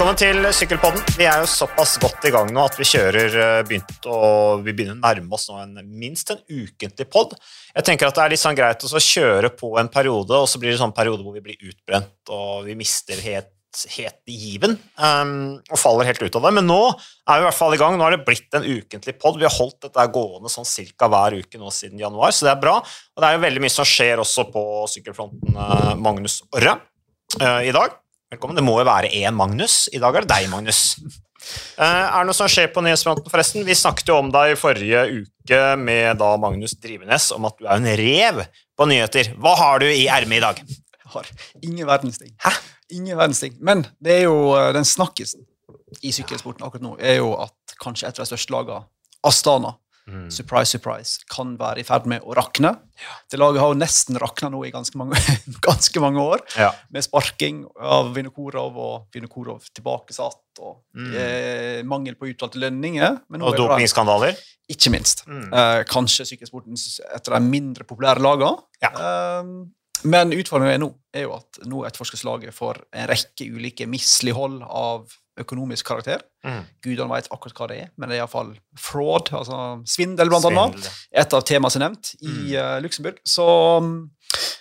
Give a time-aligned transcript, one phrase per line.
[0.00, 1.02] Velkommen til Sykkelpodden.
[1.12, 4.20] Vi er jo såpass godt i gang nå at vi kjører eh, begynt å,
[4.64, 7.34] vi begynner å nærme oss nå en, minst en ukentlig pod.
[7.74, 10.56] Jeg tenker at det er litt sånn greit å kjøre på en periode, og så
[10.56, 13.52] blir det sånn periode hvor vi blir utbrent og vi mister helt,
[13.92, 16.56] helt given um, og faller helt ut av det.
[16.62, 18.00] Men nå er vi i hvert fall i gang.
[18.00, 19.36] Nå har det blitt en ukentlig pod.
[19.36, 22.64] Vi har holdt dette gående sånn cirka hver uke nå siden januar, så det er
[22.64, 22.80] bra.
[22.80, 26.78] Og det er jo veldig mye som skjer også på sykkelfronten, uh, Magnus Orre,
[27.36, 27.99] uh, i dag.
[28.30, 28.54] Velkommen.
[28.54, 29.88] Det må jo være én Magnus.
[29.90, 30.94] I dag er det deg, Magnus.
[31.74, 33.64] Uh, er det noe som skjer på nyhetsfronten, forresten?
[33.66, 37.66] Vi snakket jo om deg i forrige uke med da Magnus Drivenes om at du
[37.66, 38.38] er en rev
[38.78, 39.32] på nyheter.
[39.34, 40.62] Hva har du i ermet i dag?
[40.62, 42.30] Jeg har ingen verdens ting.
[42.44, 42.54] Hæ?
[42.94, 43.58] Ingen verdens ting.
[43.58, 45.42] Men det er jo uh, den snakkisen
[46.06, 48.84] i sykkelsporten akkurat nå, er jo at kanskje et av de største lagene,
[49.26, 49.74] Astana,
[50.10, 50.26] Mm.
[50.34, 51.24] Surprise, surprise.
[51.30, 52.74] Kan være i ferd med å rakne.
[53.00, 53.16] Ja.
[53.30, 55.18] Det laget har jo nesten rakna nå i ganske mange,
[55.68, 56.44] ganske mange år.
[56.58, 56.70] Ja.
[56.92, 60.42] Med sparking av Vinokorov og Vinokorov tilbakesatt.
[60.60, 61.10] Og mm.
[61.14, 63.20] eh, mangel på utvalgte lønninger.
[63.38, 64.38] og dopingskandaler?
[64.70, 65.24] Ikke minst.
[65.30, 65.48] Mm.
[65.48, 66.78] Eh, kanskje sykkelsporten
[67.14, 68.56] etter de mindre populære lagene.
[68.82, 68.94] Ja.
[68.94, 69.54] Eh,
[70.10, 75.10] men utfordringen nå er jo at nå etterforskes laget for en rekke ulike mislighold av
[75.38, 76.24] økonomisk karakter.
[76.44, 76.62] Mm.
[76.84, 80.66] Gudene veit akkurat hva det er, men det er iallfall fraud, altså svindel, blant svindel.
[80.66, 81.00] annet.
[81.22, 82.52] Et av temaene som er nevnt i mm.
[82.56, 83.20] uh, Luxembourg.
[83.28, 83.46] Så
[83.80, 83.94] um,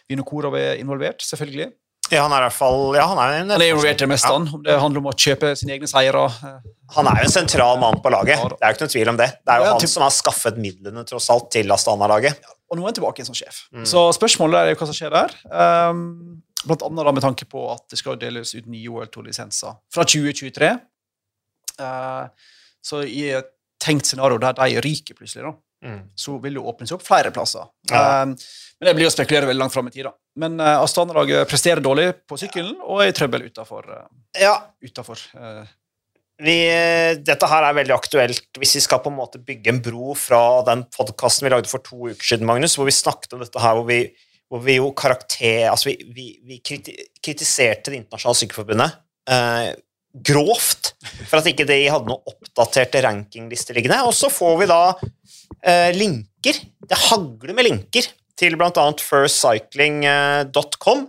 [0.09, 1.71] Vinokorov er involvert, selvfølgelig.
[2.09, 4.09] Ja, han er i hvert fall ja, han, er en, han er involvert i det
[4.09, 4.37] meste, ja.
[4.57, 6.23] om det handler om å kjøpe sine egne seire.
[6.25, 6.55] Eh.
[6.95, 9.19] Han er jo en sentral mann på laget, det er jo ikke noe tvil om
[9.19, 9.27] det.
[9.43, 12.41] Det er jo ja, han som har skaffet midlene tross alt til Astana-laget.
[12.69, 13.63] Og nå er han tilbake som sjef.
[13.73, 13.85] Mm.
[13.89, 15.35] Så spørsmålet er jo hva som skjer der.
[15.49, 19.77] Um, Blant annet da med tanke på at det skal deles ut nye World Tour-lisenser
[19.93, 20.73] fra 2023.
[21.79, 22.51] Uh, eh,
[22.83, 25.53] så i et tenkt scenario der de ryker plutselig, da,
[25.87, 25.99] mm.
[26.19, 27.69] så vil det åpnes opp flere plasser.
[27.91, 28.23] Ja.
[28.23, 28.35] Um,
[28.79, 30.09] men det blir å spekulere veldig langt fram i tid.
[30.09, 30.13] da.
[30.39, 33.87] Men uh, Astana-laget presterer dårlig på sykkelen og er i trøbbel utafor.
[34.39, 34.57] Ja.
[34.83, 35.63] Uh,
[36.43, 36.55] vi,
[37.23, 40.61] dette her er veldig aktuelt hvis vi skal på en måte bygge en bro fra
[40.67, 43.79] den podkasten vi lagde for to uker siden, Magnus, hvor vi snakket om dette her,
[43.79, 44.05] hvor vi
[44.49, 45.69] hvor vi jo karakter...
[45.71, 48.91] Altså, vi, vi, vi kritiserte Det internasjonale sykkelforbundet
[49.29, 49.69] eh,
[50.25, 50.95] grovt
[51.29, 54.01] for at ikke de hadde noen oppdaterte rankinglister liggende.
[54.09, 56.55] Og så får vi da eh, linker.
[56.89, 58.05] Det hagler med linker
[58.39, 58.85] til bl.a.
[59.03, 60.99] firstcycling.com.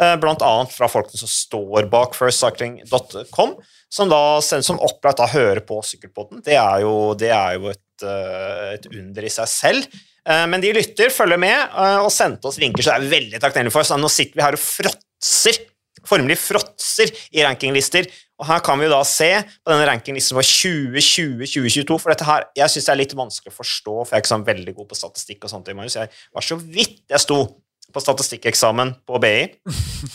[0.00, 0.66] Eh, bl.a.
[0.70, 3.50] fra folkene som står bak firstcycling.com,
[3.90, 6.42] som da som opplagt da hører på Sykkelpodden.
[6.46, 9.82] Det er jo, det er jo et, eh, et under i seg selv.
[10.28, 13.14] Eh, men de lytter, følger med eh, og sendte oss linker, så det er vi
[13.16, 13.86] veldig takknemlige for.
[13.86, 15.60] Så nå sitter vi her og fråtser,
[16.08, 18.08] formelig fråtser i rankinglister.
[18.40, 19.30] Og her kan vi jo da se
[19.60, 23.58] på denne rankinglisten for 2020-2022, for dette her jeg syns det er litt vanskelig å
[23.58, 25.72] forstå, for jeg er ikke sånn veldig god på statistikk og sånt.
[25.92, 27.42] Så jeg var så vidt jeg sto
[27.90, 29.50] på statistikkeksamen på BI.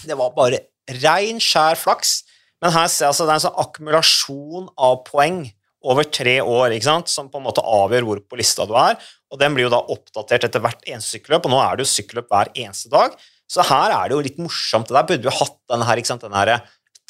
[0.07, 0.63] Det var bare
[1.03, 2.23] rein, skjær flaks.
[2.63, 5.43] Men her ser jeg altså det er en sånn akkumulasjon av poeng
[5.85, 7.11] over tre år, ikke sant?
[7.11, 8.97] som på en måte avgjør hvor på lista du er.
[9.35, 11.91] Og Den blir jo da oppdatert etter hvert eneste sykkelløp, og nå er det jo
[11.91, 13.19] sykkelløp hver eneste dag.
[13.51, 14.89] Så her er det jo litt morsomt.
[14.89, 16.25] Der burde vi hatt denne her, ikke sant?
[16.25, 16.55] den her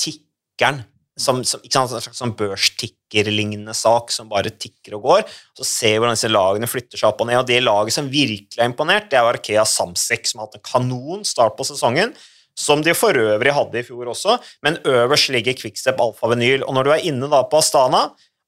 [0.02, 0.84] tikkeren
[1.16, 5.26] som, som sant, en slags sånn børstikkerlignende sak som bare tikker og går.
[5.56, 7.40] Så ser vi hvordan disse lagene flytter seg opp og ned.
[7.40, 10.66] Og det laget som virkelig er imponert, det er Arkea Samsek, som har hatt en
[10.68, 12.16] kanon start på sesongen.
[12.56, 16.64] Som de for øvrig hadde i fjor også, men øverst ligger Quickstep Alfa Vinyl.
[16.64, 18.06] Og når du er inne da på Astana,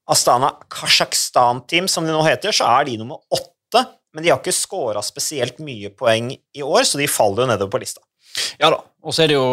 [0.08, 3.52] Astana Kasjokstan-team, som de nå heter, så er de nummer åtte.
[3.76, 7.76] Men de har ikke scora spesielt mye poeng i år, så de faller jo nedover
[7.76, 8.02] på lista.
[8.58, 9.50] Ja da, og så er det jo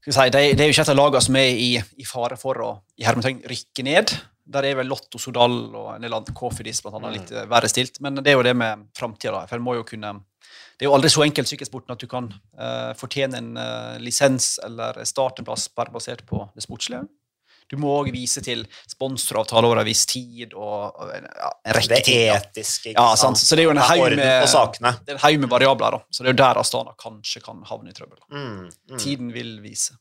[0.00, 1.70] skal si, det, er jo ikke et av lagene som er i,
[2.00, 2.70] i fare for å
[3.00, 4.14] i hermetegn rykke ned.
[4.50, 7.50] Der er vel Lotto Sodal og en del andre Kofidis blant annet, litt mm.
[7.52, 8.00] verre stilt.
[8.02, 9.44] Men det er jo det med framtida.
[9.46, 14.54] Det er jo aldri så enkelt sykkelsporten at du kan uh, fortjene en uh, lisens
[14.64, 17.04] eller starte en plass bare basert på det sportslige.
[17.70, 22.18] Du må òg vise til sponsoravtale over en viss tid og ja, en rekke ting.
[22.18, 23.38] Det etiske, ikke sant?
[23.38, 25.98] Så det er jo en haug med, med, variabler.
[25.98, 26.02] Da.
[26.10, 28.18] Så det er jo der Astana kanskje kan havne i trøbbel.
[28.34, 28.96] Mm, mm.
[28.98, 29.94] Tiden vil vise.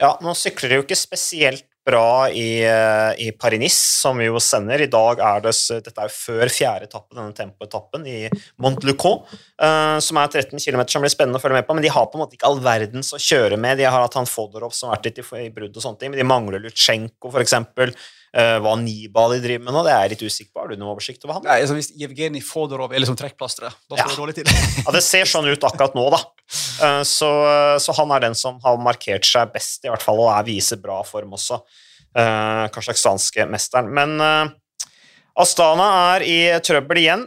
[0.00, 4.40] Ja, nå sykler de jo ikke spesielt bra i, eh, i Paris-Nice, som vi jo
[4.42, 4.82] sender.
[4.82, 5.54] I dag er det,
[5.86, 8.18] Dette er jo før fjerde etappe, denne tempoetappen i
[8.62, 9.22] Montlucon,
[9.62, 11.76] uh, som er 13 km, som blir spennende å følge med på.
[11.78, 13.78] Men de har på en måte ikke all verdens å kjøre med.
[13.78, 16.12] De har hatt han Fodorov som har vært litt i, i brudd og sånne ting,
[16.12, 17.94] men de mangler Lutsjenko, eksempel.
[18.36, 20.64] Uh, hva Nibali driver med nå, det er jeg litt usikker på.
[20.64, 21.46] Har du noe oversikt over han?
[21.46, 24.10] Nei, altså Hvis Jevgenij Fodorov er liksom trekkplasteret, da står ja.
[24.10, 24.50] det dårlig til.
[24.82, 26.20] ja, det ser sånn ut akkurat nå, da.
[26.80, 27.30] Uh, så,
[27.82, 30.80] så, han er den som har markert seg best, i hvert fall, og er viser
[30.82, 31.60] bra form også.
[32.16, 33.90] Kasjakhstanske Kasjokhstanske mesteren.
[33.92, 34.14] Men
[35.36, 37.26] Astana er i trøbbel igjen,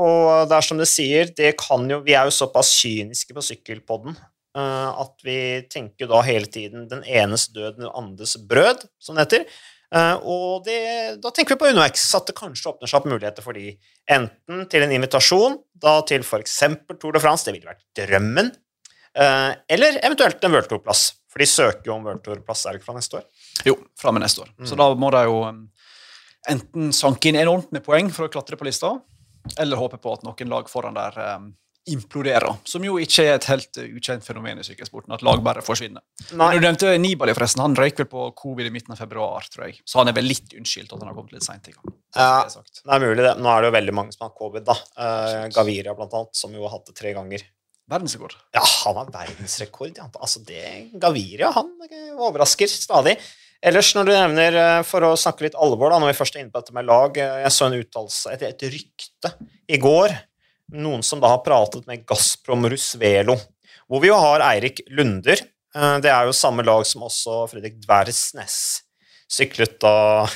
[0.00, 4.16] og det er som det sier, det jo Vi er jo såpass kyniske på sykkelpodden
[4.56, 9.44] at vi tenker da hele tiden den enes død, den andres brød, som det heter.
[9.94, 10.78] Uh, og det,
[11.22, 13.76] da tenker vi på UnoX, at det kanskje åpner seg opp muligheter for de.
[14.10, 16.56] Enten til en invitasjon, da til f.eks.
[16.96, 18.50] Tour de France, det ville vært drømmen.
[19.16, 21.08] Uh, eller eventuelt en World Tour-plass.
[21.32, 23.28] For de søker jo om World Tour-plass, er det ikke fra neste år?
[23.68, 24.50] Jo, fra med neste år.
[24.56, 24.66] Mm.
[24.70, 25.62] Så da må de jo um,
[26.50, 28.96] enten sanke inn enormt med poeng for å klatre på lista,
[29.60, 31.20] eller håpe på at noen lag foran der
[31.92, 32.58] imploderer.
[32.66, 36.04] Som jo ikke er et helt uh, ukjent fenomen i sykkelsporten, at lag bare forsvinner.
[36.38, 36.52] Nei.
[36.56, 37.62] du nevnte Nibali, forresten.
[37.64, 39.80] Han røyk vel på covid i midten av februar, tror jeg.
[39.86, 41.96] Så han er vel litt unnskyldt at han har kommet litt seint i gang.
[42.16, 43.36] Ja, det er mulig det.
[43.40, 44.78] Nå er det jo veldig mange som har covid, da.
[44.98, 47.46] Uh, Gaviria blant annet, som jo har hatt det tre ganger.
[47.86, 48.34] Verdensrekord?
[48.56, 49.98] Ja, han har verdensrekord.
[49.98, 50.10] Ja.
[50.18, 51.74] Altså, det Gaviria, han
[52.18, 53.20] overrasker stadig.
[53.66, 56.44] Ellers, når du nevner, eh, for å snakke litt alvor, da, når vi først er
[56.44, 59.32] inne på dette med lag eh, Jeg så en uttalelse, et, et, rykte,
[59.72, 60.14] i går.
[60.74, 63.36] Noen som da har pratet med Gazprom Rusvelo,
[63.86, 65.38] hvor vi jo har Eirik Lunder.
[65.76, 68.58] Eh, det er jo samme lag som også Fredrik Dversnes
[69.30, 70.26] syklet da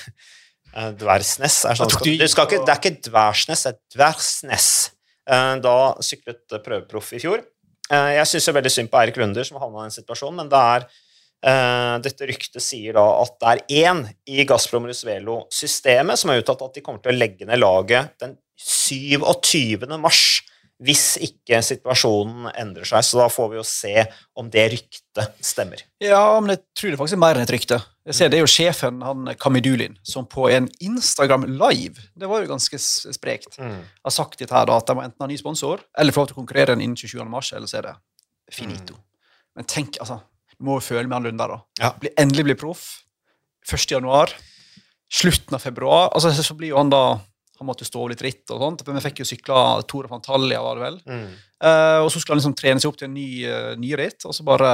[0.98, 4.66] Dversnes er sånn du, skal ikke, det er ikke Dversnes, det er Dversnes.
[5.62, 7.42] Da syklet prøveproff i fjor.
[7.90, 10.86] Jeg syns veldig synd på Eirik Lunder, som havna i den situasjonen, men det er
[11.40, 16.66] Uh, dette ryktet sier da at det er én i Gazprom Rusvelo-systemet som har uttalt
[16.66, 19.86] at de kommer til å legge ned laget den 27.
[20.00, 20.40] mars
[20.80, 23.04] hvis ikke situasjonen endrer seg.
[23.04, 23.92] Så da får vi jo se
[24.40, 25.82] om det ryktet stemmer.
[26.00, 27.80] Ja, men jeg tror det faktisk er mer enn et rykte.
[28.08, 32.40] Jeg ser Det er jo sjefen, han Kamidulin, som på en Instagram live det var
[32.40, 33.76] jo ganske sprekt, mm.
[34.08, 36.32] har sagt dette her da, at de må enten ha ny sponsor eller få lov
[36.32, 37.20] til å konkurrere innen 27.
[37.28, 37.94] mars, eller så er det
[38.56, 38.96] finito.
[38.96, 39.06] Mm.
[39.60, 40.22] Men tenk, altså
[40.60, 41.48] må jo føle med han Lunde.
[41.48, 41.58] da.
[41.80, 41.92] Ja.
[42.00, 42.86] Bli, endelig bli proff.
[43.68, 43.86] 1.
[43.92, 44.32] januar.
[45.10, 46.10] Slutten av februar.
[46.14, 47.20] altså Så blir jo han da
[47.60, 48.82] Han måtte stå litt ritt og sånt.
[48.86, 50.98] Men vi fikk jo sykla Tore van Tallia, var det vel.
[51.06, 51.30] Mm.
[51.60, 54.24] Uh, og så skulle han liksom trene seg opp til en ny, uh, ny ritt,
[54.24, 54.72] og så bare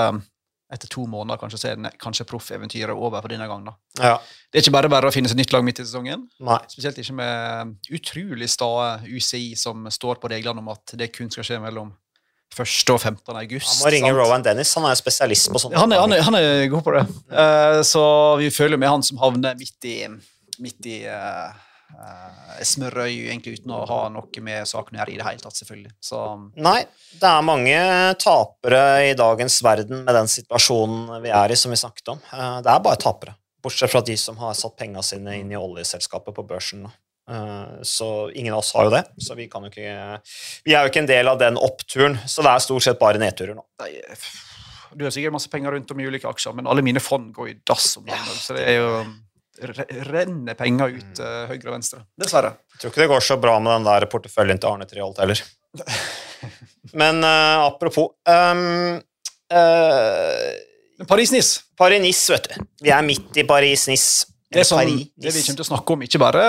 [0.73, 3.69] etter to måneder kanskje så er kanskje proffeventyret over for denne gangen.
[3.71, 3.75] da.
[4.03, 4.15] Ja.
[4.51, 6.25] Det er ikke bare bare å finne seg nytt lag midt i sesongen.
[6.43, 6.59] Nei.
[6.73, 11.47] Spesielt ikke med utrolig stae UCI som står på reglene om at det kun skal
[11.47, 11.93] skje mellom
[12.57, 12.91] 1.
[12.95, 13.37] og 15.
[13.37, 13.69] august.
[13.69, 14.19] Han må ringe sant?
[14.19, 15.77] Rowan Dennis, han er spesialist på sånt.
[15.79, 17.05] Han er, han er, han er god på det.
[17.31, 18.03] Uh, så
[18.41, 19.99] vi føler med han som havner midt i,
[20.65, 21.53] midt i uh,
[21.97, 25.57] uh, smørøy, egentlig uten å ha noe med saken å gjøre i det hele tatt,
[25.59, 25.95] selvfølgelig.
[26.05, 26.21] Så,
[26.63, 26.79] Nei,
[27.21, 27.81] det er mange
[28.23, 32.23] tapere i dagens verden med den situasjonen vi er i, som vi snakket om.
[32.65, 33.37] det er bare tapere.
[33.65, 36.87] Bortsett fra de som har satt penga sine inn i oljeselskapet på børsen.
[37.31, 40.21] Eh, så ingen av oss har jo det, så vi kan jo ikke
[40.65, 43.19] Vi er jo ikke en del av den oppturen, så det er stort sett bare
[43.19, 43.65] nedturer nå.
[44.95, 47.51] Du har sikkert masse penger rundt om i ulike aksjer, men alle mine fond går
[47.51, 48.93] i dass om dagen, så det er jo
[50.11, 52.03] renner penger ut uh, høyre og venstre.
[52.21, 52.55] Dessverre.
[52.75, 55.43] Jeg tror ikke det går så bra med den der porteføljen til Arne Treholt heller.
[57.01, 58.99] Men uh, apropos um,
[59.53, 61.63] uh, Paris-Nice.
[61.79, 62.67] Paris-Nice, vet du.
[62.87, 64.33] Vi er midt i Paris-Nice.
[64.53, 66.43] Det, som, det, vi kommer til å snakke om, ikke bare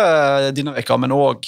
[0.55, 1.47] denne veka, men òg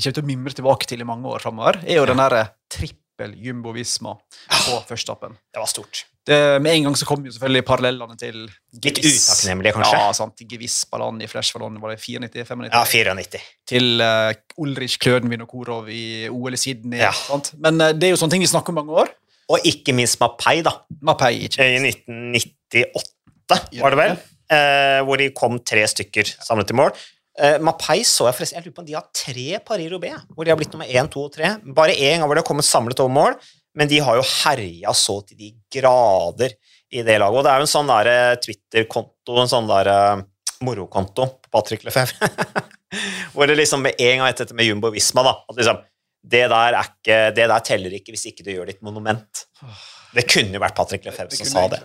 [0.00, 2.46] vi kommer til å mimre tilbake til i mange år framover, er jo den derre
[2.72, 5.36] trippel Jumbo Visma på førsteappen.
[5.52, 6.06] Det var stort.
[6.28, 10.00] Det, med en gang så kom jo selvfølgelig parallellene til Litt utakknemlige, kanskje?
[10.02, 10.42] Ja, sant.
[10.50, 12.66] Gewiss Ballon i Ballon, var det 94-95?
[12.68, 13.40] Ja, 94.
[13.72, 17.00] Til uh, Ulrich Klødenvin og Korov i OL i Sydney.
[17.00, 17.14] Ja.
[17.16, 17.54] Sant?
[17.58, 19.14] Men uh, det er jo sånne ting vi snakker om mange år.
[19.50, 20.76] Og ikke minst Mapei, da.
[21.02, 22.04] Mapei, ikke minst.
[22.04, 24.20] I 1998, var det vel?
[24.50, 26.92] Uh, hvor de kom tre stykker samlet i mål.
[27.40, 30.52] Uh, Mapei så jeg forresten, jeg lurer på om de har tre Paris-Roubais, hvor de
[30.52, 31.56] har blitt nummer én, to og tre.
[31.74, 33.38] Bare én gang hvor de har kommet samlet over mål,
[33.78, 36.56] men de har jo herja så til de grader
[36.90, 37.38] i det laget.
[37.38, 40.24] Og det er jo en sånn der eh, Twitter-konto, en sånn der uh,
[40.66, 42.30] morokonto på Patrick Lefebvre,
[43.34, 45.80] hvor det liksom med en gang etter med Jumbo Visma, da, at liksom
[46.20, 49.46] det der, ikke, det der, teller ikke hvis ikke du gjør ditt monument.
[50.12, 51.80] Det kunne jo vært Patrick Lefebvre som sa det.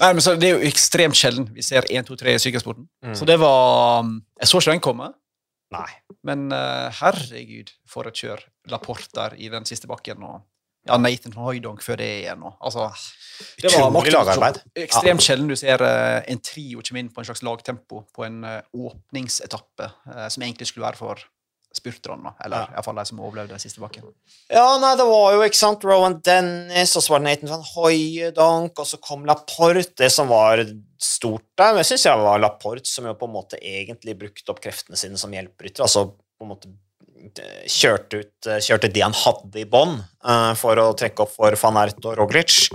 [0.00, 2.86] Nei, men så Det er jo ekstremt sjelden vi ser 1, 2, 3 i sykkelsporten.
[3.04, 3.16] Mm.
[3.18, 4.06] Så det var
[4.40, 5.10] Jeg så ikke den komme.
[5.74, 5.90] Nei.
[6.26, 8.40] Men uh, herregud, for et kjør.
[8.72, 10.24] Laporte der i den siste bakken.
[10.24, 10.46] og
[10.88, 12.44] ja, Nathan Hoydonk før det igjen.
[12.46, 12.88] Og, altså,
[13.60, 14.62] det var lagarbeid.
[14.86, 18.40] Ekstremt sjelden du ser uh, en trio komme inn på en slags lagtempo på en
[18.46, 19.90] uh, åpningsetappe,
[20.32, 21.28] som egentlig skulle være for
[21.70, 22.74] spurterne, eller ja.
[22.74, 24.08] iallfall de som overlevde siste bakken.
[24.50, 27.66] Ja, nei, det var jo ikke sant, Rowan Dennis, og så var det Nathan van
[27.76, 29.92] Hoydonk, og så kom Laporte.
[30.00, 30.64] Det som var
[31.00, 34.50] stort der, men jeg syns jeg var Laporte som jo på en måte egentlig brukte
[34.50, 35.86] opp kreftene sine som hjelperytter.
[35.86, 36.72] Altså på en måte
[37.68, 41.56] kjørte ut eh, kjørte det han hadde i bånn, uh, for å trekke opp for
[41.62, 42.70] van Ert og Roglic.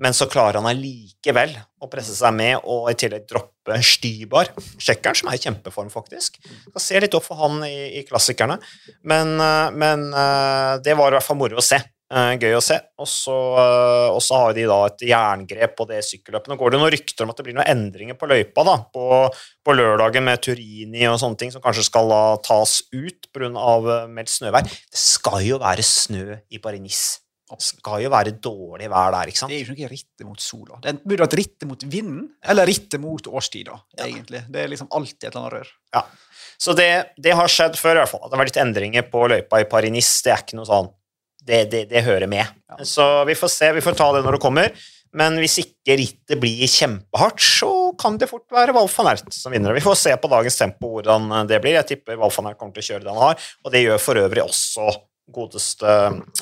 [0.00, 1.52] Men så klarer han allikevel
[1.84, 4.48] å presse seg med og i tillegg droppe Stybar,
[4.80, 6.38] tsjekkeren, som er i kjempeform, faktisk.
[6.40, 8.56] Skal se litt opp for han i, i klassikerne.
[9.04, 11.82] Men, eh, men, eh, det var i hvert fall moro å se.
[12.10, 12.76] Eh, gøy å se.
[12.98, 16.50] Og så eh, og så har de da et jerngrep på det sykkelløpet.
[16.50, 19.06] Nå går det noen rykter om at det blir noen endringer på løypa da, på,
[19.66, 23.48] på lørdagen med Turini og sånne ting, som kanskje skal da tas ut pga.
[24.10, 24.66] meldt snøvær.
[24.66, 27.20] Det skal jo være snø i Paris-Nice.
[27.50, 29.50] Det skal jo være dårlig vær der, ikke sant?
[29.50, 30.78] Det er jo ikke rittet ritte mot sola.
[30.78, 33.78] Det er enten burde vært ritte mot vinden eller ritte mot årstida.
[33.98, 34.44] egentlig.
[34.48, 35.72] Det er liksom alltid et eller annet rør.
[35.94, 36.04] Ja.
[36.60, 38.22] Så det, det har skjedd før, i hvert fall.
[38.22, 40.22] At det har vært litt endringer på løypa i Paris-Nice.
[40.26, 40.90] Det er ikke noe sånn
[41.50, 42.46] det, det, det hører med.
[42.86, 43.70] Så vi får se.
[43.76, 44.72] Vi får ta det når det kommer.
[45.16, 49.50] Men hvis ikke rittet blir kjempehardt, så kan det fort være Valf van Ert som
[49.50, 49.74] vinner.
[49.74, 51.74] Vi får se på dagens tempo hvordan det blir.
[51.80, 54.04] Jeg tipper Valf van Ert kommer til å kjøre det han har, og det gjør
[54.04, 54.86] for øvrig også
[55.30, 55.96] godeste,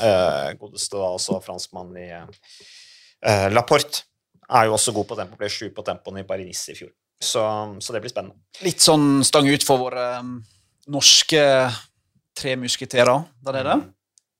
[0.05, 4.05] eh, godeste da, altså franskmann i eh, Laporte.
[4.49, 6.93] Er jo også god på tempo, ble sju på tempoen i Paris i fjor.
[7.21, 7.43] Så,
[7.83, 8.38] så, det blir spennende.
[8.65, 10.38] Litt sånn stang ut for våre um,
[10.95, 11.43] norske
[12.38, 13.79] tre musketerer, det er det.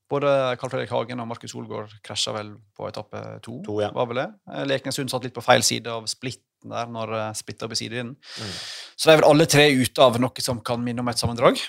[0.09, 3.59] Både Carl Fredrik Hagen og Markus Solgaard krasja vel på etappe to.
[3.67, 3.91] to ja.
[3.93, 4.29] var vel det.
[4.49, 8.17] Eh, Leknesund satt litt på feil side av splitten der når uh, splitta ved sidevinden.
[8.17, 8.55] Mm.
[8.97, 11.61] Så det er vel alle tre ute av noe som kan minne om et sammendrag.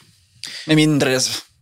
[0.72, 1.19] Med mindre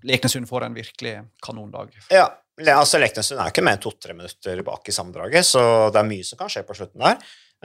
[0.07, 1.98] Leknesund får en virkelig kanondag.
[2.13, 2.29] Ja,
[2.77, 6.29] altså Leknesund er ikke mer enn to-tre minutter bak i sammendraget, så det er mye
[6.29, 7.17] som kan skje på slutten der.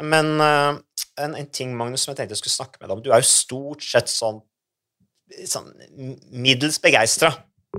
[0.02, 0.81] Men uh,
[1.21, 3.21] en, en, ting, Magnus, som jeg tenkte jeg skulle snakke med deg om Du er
[3.21, 4.40] jo stort sett sånn,
[5.45, 5.69] sånn
[6.33, 7.35] middels begeistra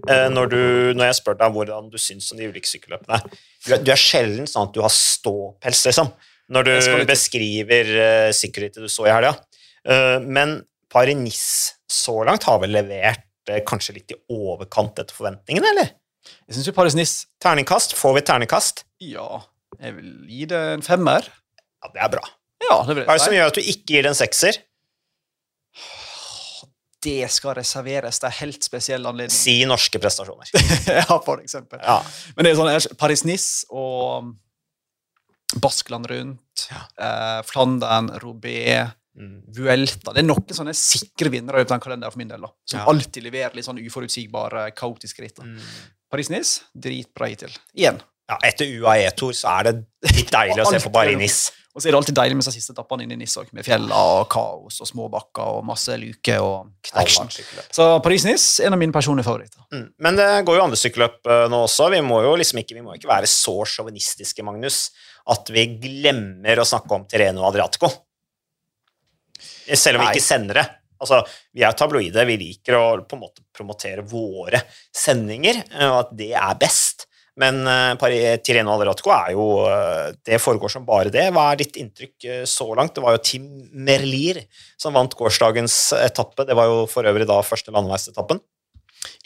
[0.09, 0.55] uh, når,
[0.95, 3.19] når, jeg spør deg hvordan du syns om de ulike sykkelløpene.
[3.63, 6.11] Du, du, er sjelden sånn at du har ståpels, liksom,
[6.53, 6.73] når du
[7.09, 9.35] beskriver uh, sykkelrittet du så i helga.
[9.87, 10.61] Uh, men
[10.93, 13.23] Paris-Nice så langt har vel levert
[13.67, 15.89] kanskje litt i overkant etter forventningene, eller?
[16.47, 17.95] Jeg syns jo Paris-Nice Terningkast?
[17.99, 18.85] Får vi terningkast?
[19.03, 19.41] Ja,
[19.79, 21.27] jeg vil gi det en femmer.
[21.83, 22.23] Ja, det er bra.
[22.63, 24.59] Ja, det Hva er det som gjør at du ikke gir det en sekser?
[27.03, 29.35] Det skal reserveres til helt spesiell anledning.
[29.35, 30.49] Si norske prestasjoner.
[31.01, 31.81] ja, for eksempel.
[31.83, 31.99] Ja.
[32.37, 34.33] Men det er sånn Paris-Nice og
[35.61, 36.83] Baskeland rundt, ja.
[36.97, 39.43] eh, Flandern, Robé Mm.
[39.53, 40.09] Vuelta.
[40.09, 42.41] Det er noen sånne sikre vinnere uten den kalenderen for min del.
[42.41, 42.85] da, Som ja.
[42.89, 45.37] alltid leverer litt sånn uforutsigbare, kaotiske ritt.
[45.45, 45.59] Mm.
[46.09, 47.53] Paris-Nice, dritbra hittil.
[47.77, 47.99] Igjen.
[48.31, 49.73] Ja, etter UAE-tour så er det
[50.15, 51.53] litt deilig å se på Paris-Nice.
[51.73, 53.97] Og så er det alltid deilig med de siste etappene inn i Nis med fjella
[54.19, 57.31] og kaos og små bakker og masse luker og action.
[57.73, 59.63] Så Paris-Nis er en av mine personlige favoritter.
[59.73, 59.87] Mm.
[60.05, 61.89] Men det går jo andre sykkelløp uh, nå også.
[61.95, 64.83] Vi må jo liksom ikke, vi må ikke være så sjåvinistiske, Magnus,
[65.33, 67.89] at vi glemmer å snakke om Tireno Adriatico.
[69.73, 70.67] Selv om vi ikke sender det.
[71.03, 71.23] Altså,
[71.57, 74.61] vi er tabloide, vi liker å på en måte promotere våre
[74.93, 77.07] sendinger, eh, og at det er best.
[77.41, 77.97] Men uh,
[78.45, 81.33] Tireno Adriatico er jo uh, Det foregår som bare det.
[81.33, 82.95] Hva er ditt inntrykk uh, så langt?
[82.95, 84.37] Det var jo Tim Merlier
[84.77, 86.45] som vant gårsdagens etappe.
[86.45, 88.39] Det var jo for øvrig da første landeveisetappen.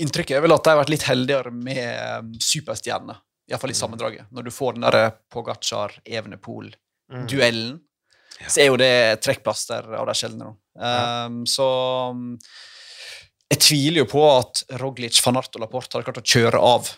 [0.02, 1.84] Inntrykket er vel at de har vært litt heldigere med
[2.42, 3.16] superstjernene.
[3.48, 3.82] Iallfall i mm.
[3.82, 4.24] sammendraget.
[4.32, 7.72] Når du får den derre Pogacar-Evenepool-duellen.
[7.76, 7.88] Mm
[8.40, 8.50] ja.
[8.50, 10.54] så er jo det trekkplaster av de sjeldne.
[10.78, 11.68] Um, så
[12.14, 12.36] um,
[13.48, 16.92] jeg tviler jo på at Roglic, van Art og Laporte hadde klart å kjøre av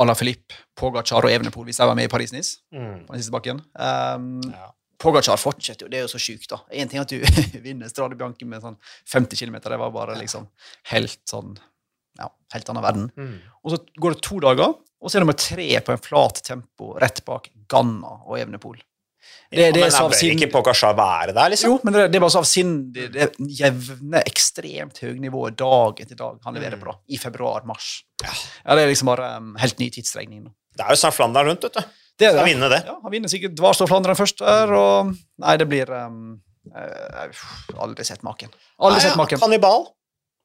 [0.00, 2.60] Ala Filip, Pogacar og Evenepool hvis de var med i Paris-Nice.
[2.74, 3.06] Mm.
[3.06, 3.62] på den siste bakken.
[3.74, 4.70] Um, ja.
[5.00, 6.60] Pogacar fortsetter jo, det er jo så sjukt, da.
[6.76, 7.20] Én ting at du
[7.66, 8.76] vinner Strade Bianchi med sånn
[9.08, 10.48] 50 km, det var bare liksom
[10.92, 11.54] helt sånn
[12.20, 13.08] ja, helt annen verden.
[13.16, 13.36] Mm.
[13.64, 16.92] Og så går det to dager, og så er nummer tre på en flat tempo
[17.00, 18.80] rett bak Ganna og Evenepool.
[19.50, 20.36] Det, ja, det men bør sin...
[20.36, 21.72] ikke Pogacar være der, liksom?
[21.72, 26.18] Jo, men det, det er bare så avsindig det jevne, ekstremt høye nivået dag etter
[26.18, 26.84] dag han leverer mm.
[26.84, 27.90] på da, i februar-mars.
[28.22, 28.30] Ja.
[28.32, 28.76] ja.
[28.76, 30.44] Det er liksom bare um, helt ny tidsregning.
[30.46, 30.54] nå.
[30.78, 31.96] Det er jo snart Flandern rundt, vet du.
[32.20, 32.42] Det er det.
[32.42, 32.82] Han vinner det.
[32.86, 36.36] Ja, han vinner sikkert Dvarstad Flandern først der, og Nei, det blir um,
[36.74, 37.44] uh,
[37.80, 38.52] Aldri sett maken.
[38.78, 39.40] Aldri nei, sett maken.
[39.42, 39.88] Kannibal.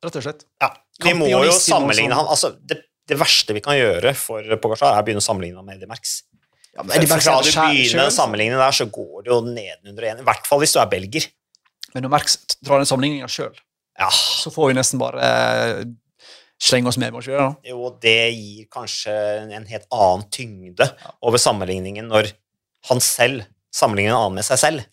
[0.05, 0.45] Rett og slett.
[0.63, 0.71] Ja.
[1.03, 2.79] Vi må jo sammenligne han altså, det,
[3.09, 5.91] det, verste vi kan gjøre for Pogasjar, er å begynne å sammenligne han med Eddie
[5.91, 6.17] Merckx.
[6.75, 10.23] Ja, men Fra du begynner å sammenligne der, så går det jo nedenunder igjen.
[10.23, 11.27] I hvert fall hvis du er belger.
[11.95, 13.53] Men når Merx drar den sammenligninga sjøl,
[13.95, 14.09] ja.
[14.11, 15.85] så får vi nesten bare eh,
[16.59, 17.15] slenge oss med.
[17.15, 19.13] Gjøre, jo, det gir kanskje
[19.45, 21.13] en helt annen tyngde ja.
[21.23, 22.33] over sammenligningen når
[22.89, 24.83] han selv sammenligner en annen med seg selv.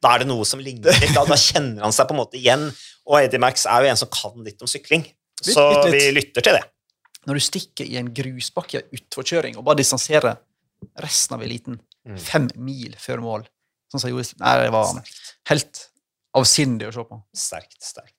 [0.00, 1.12] Da er det noe som ligner litt.
[1.16, 2.70] Da, da kjenner han seg på en måte igjen.
[3.08, 5.04] Og Eddie Max er jo en som kan litt om sykling.
[5.04, 5.94] Litt, så litt, litt.
[6.00, 6.64] vi lytter til det.
[7.28, 10.40] Når du stikker i en grusbakke utforkjøring og bare distanserer
[11.02, 11.80] resten av eliten.
[12.06, 12.18] Mm.
[12.22, 13.46] Fem mil før mål.
[13.92, 14.36] Sånn som gjorde.
[14.42, 15.00] Nei, det var
[15.50, 15.82] helt
[16.36, 17.18] avsindig å se på.
[17.36, 18.16] Sterkt, sterkt.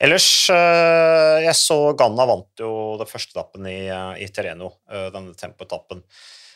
[0.00, 5.10] Ellers, eh, jeg så Ganna vant jo den første etappen i, eh, i Terreno, eh,
[5.14, 6.02] denne tempoetappen.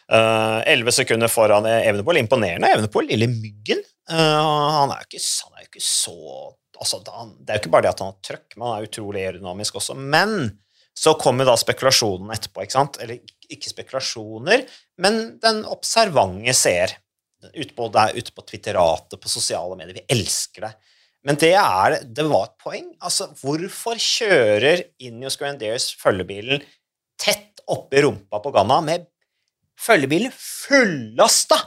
[0.05, 2.19] Elleve sekunder foran Evenepool.
[2.21, 2.69] Imponerende.
[2.69, 3.81] Evenepool, lille myggen.
[4.11, 6.17] Han er jo ikke, han er jo ikke så
[6.77, 9.23] altså, Det er jo ikke bare det at han har trøkk, men han er utrolig
[9.23, 9.97] aerodynamisk også.
[9.97, 10.59] Men
[10.95, 12.99] så kommer da spekulasjonen etterpå, ikke sant?
[13.03, 13.19] Eller
[13.51, 14.65] ikke spekulasjoner,
[15.03, 16.99] men den observante seer.
[17.45, 19.99] Ute på, der, på Twitteratet, på sosiale medier.
[19.99, 20.71] Vi elsker det.
[21.29, 22.87] Men det, er, det var et poeng.
[23.05, 26.65] Altså, hvorfor kjører Inios Grandiers følgebilen
[27.21, 29.05] tett oppi rumpa på Ghana med
[29.81, 31.59] følgebilen fullasta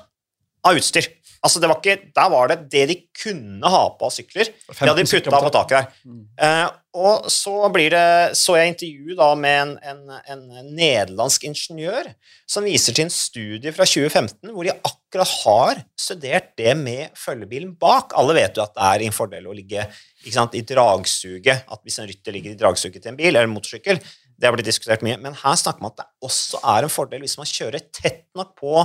[0.65, 1.09] av utstyr?
[1.43, 4.49] Altså, det var ikke, Der var det det de kunne ha på av sykler.
[4.67, 5.87] De hadde putta på taket der.
[6.07, 6.23] Mm.
[6.41, 6.67] Uh,
[6.97, 12.09] og så blir det, så jeg intervju da med en, en, en, nederlandsk ingeniør
[12.49, 17.75] som viser til en studie fra 2015 hvor de akkurat har studert det med følgebilen
[17.77, 18.15] bak.
[18.17, 19.85] Alle vet jo at det er en fordel å ligge
[20.33, 21.67] sant, i dragsuget.
[21.69, 24.01] At hvis en rytter ligger i dragsuget til en bil eller en motorsykkel,
[24.37, 25.19] det har blitt diskutert mye.
[25.21, 28.55] Men her snakker man at det også er en fordel hvis man kjører tett nok
[28.57, 28.81] på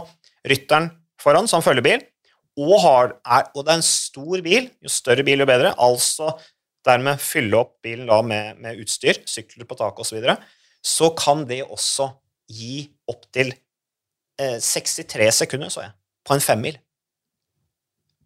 [0.48, 0.92] rytteren
[1.22, 2.02] foran som følgebil
[2.58, 6.34] og, har, er, og, det er en stor bil, jo større bil, jo bedre, altså
[6.86, 10.36] dermed fylle opp bilen da med, med utstyr, sykler på taket osv., så, videre,
[10.82, 12.10] så kan det også
[12.52, 13.52] gi opptil
[14.42, 15.94] eh, 63 sekunder, så jeg,
[16.26, 16.78] på en femmil.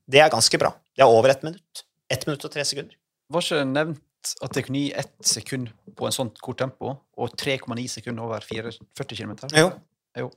[0.06, 0.72] Det er ganske bra.
[0.96, 1.84] Det er over ett minutt.
[2.10, 2.96] Ett minutt og tre sekunder.
[3.32, 7.34] Var ikke nevnt at det kunne gi ett sekund på en sånn kort tempo, og
[7.38, 8.80] 3,9 sekunder over 40
[9.12, 9.36] km?
[9.54, 9.70] Jo.
[10.18, 10.30] jo.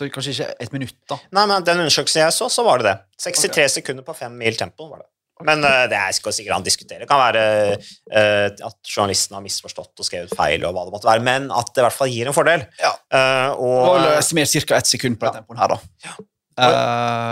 [0.00, 1.18] Så kanskje ikke et minutt, da.
[1.36, 2.94] Nei, men den undersøkelsen jeg så, så var det det.
[3.20, 3.72] 63 okay.
[3.74, 5.10] sekunder på fem mil tempo var det.
[5.44, 7.04] Men uh, det er ikke sikkert han diskuterer.
[7.04, 7.42] Det kan være
[7.76, 11.72] uh, at journalisten har misforstått og skrevet feil, og hva det måtte være, men at
[11.74, 12.64] det i hvert fall gir en fordel.
[12.80, 12.92] Ja.
[13.12, 14.80] Uh, og og estimert ca.
[14.80, 15.80] ett sekund på den tempoen her, da.
[16.04, 16.16] Ja.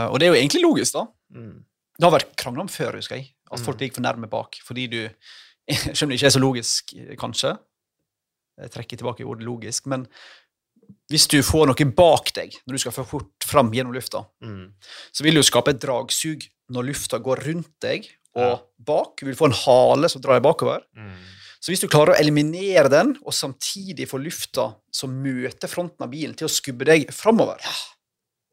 [0.08, 1.04] og det er jo egentlig logisk, da.
[1.37, 1.56] Mm.
[1.98, 4.87] Det har vært krangla om før, husker jeg, at folk gikk for nærme bak fordi
[4.92, 5.00] du
[5.92, 7.50] Skjønner det ikke er så logisk, kanskje.
[8.62, 10.06] Jeg trekker tilbake ordet logisk, men
[11.09, 14.64] hvis du får noe bak deg når du skal få fort fram gjennom lufta, mm.
[15.12, 18.57] så vil du skape et dragsug når lufta går rundt deg og ja.
[18.90, 19.14] bak.
[19.21, 20.85] Du vil få en hale som drar deg bakover.
[20.97, 21.14] Mm.
[21.59, 26.12] Så hvis du klarer å eliminere den, og samtidig få lufta som møter fronten av
[26.12, 27.78] bilen, til å skubbe deg framover, ja.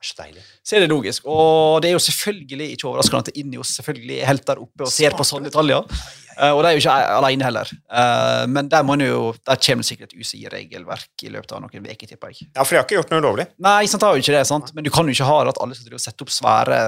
[0.05, 0.43] Så deilig.
[0.61, 1.25] Så er det logisk.
[1.25, 4.91] Og det er jo selvfølgelig ikke overraskende at Inios selvfølgelig er helt der oppe og
[4.93, 5.87] ser på sånne detaljer.
[6.35, 7.71] Uh, og de er jo ikke alene heller.
[7.87, 12.33] Uh, men der, må jo, der kommer sikkert UCI-regelverk i løpet av noen uker, tipper
[12.33, 12.49] jeg.
[12.51, 13.49] Ja, for de har ikke gjort noe ulovlig?
[13.63, 14.73] Nei, sant, har jo ikke det, sant?
[14.75, 16.79] men du kan jo ikke ha det at alle skal sette opp svære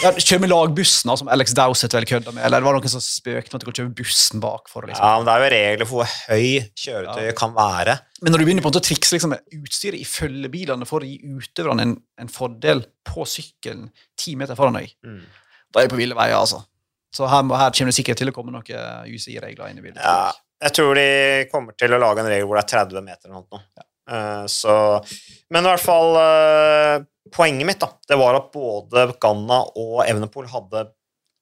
[0.00, 2.44] ja, Kjøre med lagbussen, som Alex Dowsett vel kødda med.
[2.46, 4.70] Eller det var noen som spøkte med at du kan kjøre bussen bak.
[4.72, 5.04] For, liksom.
[5.04, 6.46] Ja, men Det er jo regler for hvor høy
[6.84, 7.36] kjøretøyet ja.
[7.38, 7.98] kan være.
[8.22, 11.18] Men når du begynner på å trikse liksom, med utstyret i følgebilene for å gi
[11.20, 15.22] utøverne en, en, fordel på sykkelen ti meter foran deg, mm.
[15.74, 16.38] da er du på ville veier.
[16.40, 16.62] altså.
[17.12, 20.00] Så her, her, kommer det sikkert til å komme noen UCI-regler inn i bildet.
[20.00, 21.06] Ja, jeg tror de
[21.52, 23.64] kommer til å lage en regel hvor det er 30 meter eller noe.
[23.76, 23.86] Ja.
[24.12, 24.74] Uh, så,
[25.54, 30.48] men i hvert fall uh, Poenget mitt da, det var at både Ganna og Evenepool
[30.50, 30.88] hadde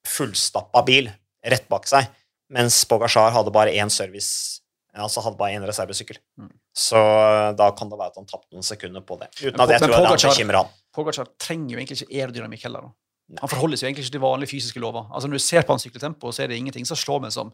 [0.06, 1.08] fullstappa bil
[1.40, 2.04] rett bak seg,
[2.52, 4.60] mens Pogasjar hadde bare én service
[4.92, 6.18] altså hadde bare én reservesykkel.
[6.40, 6.50] Mm.
[6.76, 9.30] Så uh, da kan det være at han tapte noen sekunder på det.
[9.40, 10.72] Uten at jeg tror Pogacar, det bekymrer han.
[10.94, 12.88] Pogacar trenger jo egentlig ikke aerodynamikk heller.
[12.88, 12.94] da.
[13.38, 15.04] Han forholder seg egentlig ikke til vanlige fysiske lover.
[15.14, 17.52] Altså Når du ser på hans sykletempo, så er det ingenting som slår meg som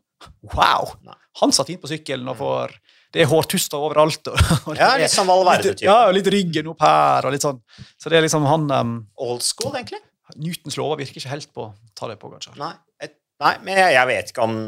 [0.54, 0.94] Wow!
[1.42, 2.72] Han satt inn på sykkelen og får
[3.12, 4.32] Det er hårtuster overalt.
[4.32, 4.40] Og,
[4.72, 5.84] og ja, litt sånn Valverde-type.
[5.84, 7.60] Ja, litt ryggen opp her og litt sånn.
[8.00, 10.00] Så det er liksom han um, Old school, egentlig?
[10.40, 12.56] Newtons lover virker ikke helt på ta det på, kanskje.
[12.58, 14.58] Nei, et, nei men jeg, jeg, vet ikke om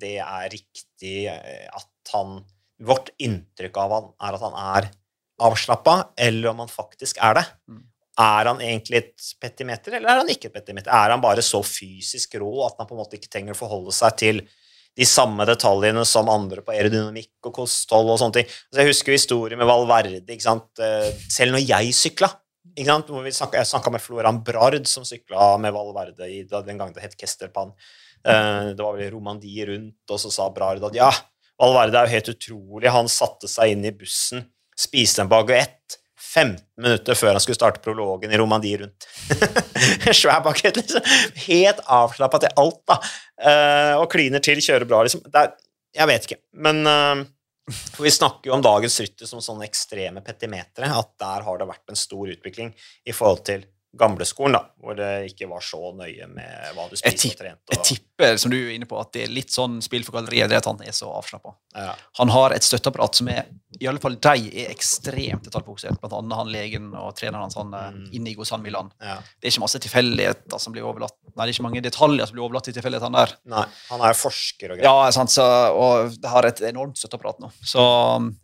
[0.00, 2.40] det er riktig eh, at han
[2.80, 4.86] Vårt inntrykk av han er at han er
[5.44, 7.42] avslappa, eller om han faktisk er det.
[7.68, 7.82] Mm.
[8.18, 10.90] Er han egentlig et petimeter, eller er han ikke et petimeter?
[10.90, 13.94] Er han bare så fysisk rå at han på en måte ikke trenger å forholde
[13.94, 14.42] seg til
[14.98, 18.50] de samme detaljene som andre på aerodynamikk og kosthold og sånne ting?
[18.50, 20.24] Altså jeg husker historien med Valverde.
[20.26, 20.68] ikke sant?
[20.82, 22.32] Eh, selv når jeg sykla
[22.74, 23.54] ikke sant?
[23.56, 27.72] Jeg snakka med Floran Brard, som sykla med Valverde i, den gangen det het Kesterpan.
[28.26, 31.10] Eh, det var vel Romandie rundt, og så sa Brard at ja,
[31.60, 32.92] Valverde er jo helt utrolig.
[32.92, 34.44] Han satte seg inn i bussen,
[34.76, 39.08] spiste en baguett 15 minutter før han skulle starte prologen i Romandie rundt.
[40.20, 41.04] Svær bakett, liksom.
[41.46, 43.00] Helt avslappa til alt, da.
[43.40, 45.24] Uh, og kliner til, kjører bra, liksom.
[45.32, 45.54] Er,
[45.96, 46.40] jeg vet ikke.
[46.66, 47.24] Men uh,
[47.98, 51.92] vi snakker jo om dagens rytter som sånne ekstreme petimetere, at der har det vært
[51.92, 52.72] en stor utvikling
[53.08, 53.66] i forhold til
[53.98, 57.74] gamleskolen, da, hvor det ikke var så nøye med hva du spiste og trente.
[57.74, 60.52] Jeg tipper, som du er inne på, at det er litt sånn spill for galleriet,
[60.54, 61.56] at han er så avslappa.
[61.74, 61.94] Ja.
[62.20, 63.48] Han har et støtteapparat som er
[63.78, 66.00] i alle fall de er ekstremt detaljfokusert.
[66.02, 68.06] Blant annet han legen og treneren hans, han eh, mm.
[68.18, 68.90] Inigo San Milan.
[68.98, 69.20] Ja.
[69.38, 72.34] Det er ikke masse tilfeldigheter som blir overlatt Nei, det er ikke mange detaljer som
[72.34, 73.32] blir overlatt til tilfeldighetene der.
[73.52, 74.88] Nei, Han er forsker og greier.
[74.88, 77.52] Ja, sant, så, og det har et enormt støtteapparat nå.
[77.62, 77.84] Så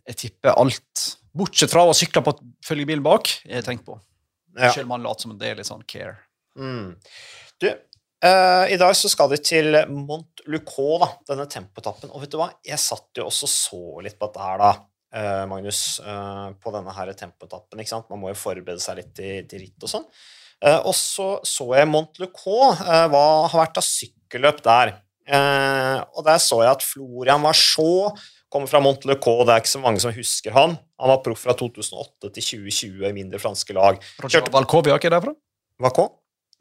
[0.07, 2.33] jeg tipper alt, bortsett fra å sykle på
[2.65, 3.99] følgebilen bak, er tenkt på.
[4.57, 4.71] Ja.
[4.73, 6.17] Selv om han later som det er litt sånn care.
[6.57, 6.95] Mm.
[7.61, 12.11] Du, uh, i dag så skal vi til Mont Lucot, da, denne tempotappen.
[12.11, 14.71] Og vet du hva, jeg satt jo også så litt på dette her, da,
[15.17, 17.83] uh, Magnus, uh, på denne her tempotappen.
[17.83, 18.09] ikke sant?
[18.13, 20.09] Man må jo forberede seg litt til, til ritt og sånn.
[20.79, 24.95] og så så jeg Mont Lucot, hva har vært av sykkelløp der.
[26.17, 28.09] og der så jeg at Florian var så
[28.53, 30.77] Kommer fra Montelecaux, det er ikke så mange som husker han.
[31.01, 33.99] Han var proff fra 2008 til 2020 i mindre franske lag.
[34.23, 34.53] Roger Kjørte...
[34.55, 35.33] Valkoviak er derfra?
[35.97, 36.05] K?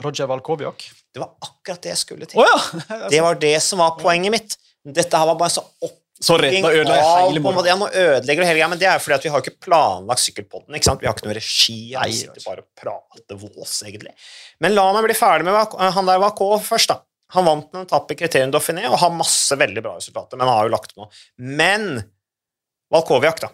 [0.04, 0.88] Roger Valkoviak.
[1.14, 2.42] Det var akkurat det jeg skulle til.
[2.42, 3.06] Oh, ja.
[3.12, 4.58] det var det som var poenget mitt.
[4.86, 7.62] Dette her var bare så opp Sorry, nå ødelegger jeg hele moroa.
[7.68, 10.22] Ja, nå ødelegger du hele greia, men det er fordi at vi har ikke planlagt
[10.22, 10.72] sykkelpodden.
[10.78, 11.02] ikke sant?
[11.02, 11.76] Vi har ikke noe regi.
[11.92, 14.14] Vi sitter bare og prater vås, egentlig.
[14.64, 17.02] Men la meg bli ferdig med han der var K først, da.
[17.34, 20.60] Han vant en etappe i Criterion Dauphiné og har masse veldig bra resultater, men han
[20.60, 21.08] har jo lagt noe.
[21.42, 21.88] Men
[22.92, 23.50] Valkoviak, da.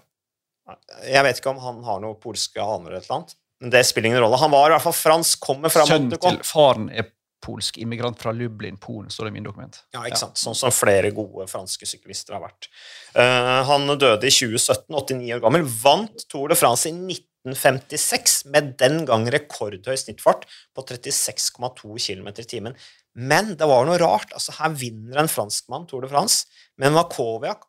[1.08, 3.34] Jeg vet ikke om han har noe polske aner eller et eller annet.
[3.62, 4.38] Men det spiller ingen rolle.
[4.42, 7.08] Han var i hvert fall fransk, kommer fra Sønnen til faren er
[7.42, 9.80] polsk immigrant fra Lublin, Polen, står det i min dokument.
[9.94, 10.38] Ja, ikke sant.
[10.38, 12.68] Sånn som flere gode franske syklister har vært.
[13.16, 15.66] Uh, han døde i 2017, 89 år gammel.
[15.82, 16.94] Vant Tour de France i
[17.42, 22.76] 1956 med den gang rekordhøy snittfart på 36,2 km i timen.
[23.14, 24.32] Men det var noe rart.
[24.32, 26.46] altså Her vinner en franskmann Tour de France,
[26.78, 27.66] men Makoviak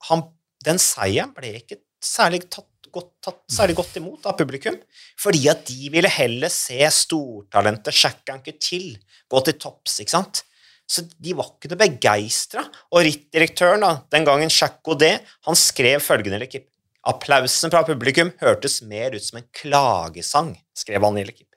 [0.64, 4.78] Den seieren ble ikke særlig tatt godt, tatt særlig godt imot av publikum.
[5.20, 8.94] Fordi at de ville heller se stortalentet Jack Anquetil
[9.28, 10.00] gå til topps.
[10.00, 10.44] ikke sant?
[10.88, 12.64] Så de var ikke noe begeistra.
[12.94, 16.70] Og rittdirektøren, da, den gangen Jack Godet, han skrev følgende Lekip.
[17.04, 21.50] Applausen fra publikum hørtes mer ut som en klagesang, skrev han i Lekip.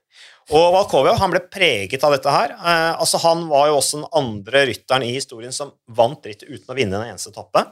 [0.55, 2.53] Og Valkovia han ble preget av dette her.
[2.55, 6.71] Eh, altså Han var jo også den andre rytteren i historien som vant rittet uten
[6.71, 7.65] å vinne en eneste etappe.